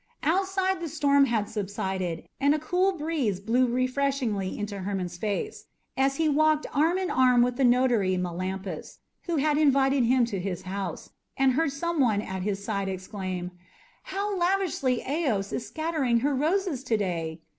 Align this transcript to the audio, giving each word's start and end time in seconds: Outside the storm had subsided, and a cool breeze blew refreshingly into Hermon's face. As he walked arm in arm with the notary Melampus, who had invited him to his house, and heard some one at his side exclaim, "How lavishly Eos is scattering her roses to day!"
Outside 0.23 0.79
the 0.81 0.89
storm 0.89 1.25
had 1.25 1.47
subsided, 1.47 2.27
and 2.39 2.55
a 2.55 2.59
cool 2.59 2.93
breeze 2.97 3.39
blew 3.39 3.67
refreshingly 3.67 4.57
into 4.57 4.79
Hermon's 4.79 5.15
face. 5.15 5.65
As 5.95 6.15
he 6.15 6.27
walked 6.27 6.65
arm 6.73 6.97
in 6.97 7.11
arm 7.11 7.43
with 7.43 7.55
the 7.57 7.63
notary 7.63 8.17
Melampus, 8.17 8.97
who 9.27 9.35
had 9.35 9.59
invited 9.59 10.03
him 10.05 10.25
to 10.25 10.39
his 10.39 10.63
house, 10.63 11.11
and 11.37 11.53
heard 11.53 11.71
some 11.71 11.99
one 11.99 12.19
at 12.23 12.41
his 12.41 12.65
side 12.65 12.89
exclaim, 12.89 13.51
"How 14.05 14.35
lavishly 14.35 15.03
Eos 15.07 15.53
is 15.53 15.67
scattering 15.67 16.21
her 16.21 16.33
roses 16.33 16.83
to 16.85 16.97
day!" 16.97 17.41